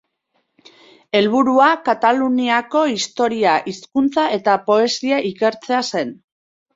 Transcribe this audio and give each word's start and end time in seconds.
Helburua 1.17 1.67
Kataluniako 1.89 2.81
historia, 2.91 3.53
hizkuntza 3.73 4.23
eta 4.39 4.57
poesia 4.71 5.21
ikertzea 5.33 5.83
zen. 5.93 6.11